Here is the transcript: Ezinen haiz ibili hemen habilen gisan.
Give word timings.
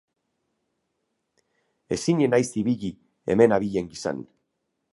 Ezinen 1.97 2.35
haiz 2.37 2.49
ibili 2.63 2.91
hemen 3.33 3.57
habilen 3.59 3.93
gisan. 3.95 4.25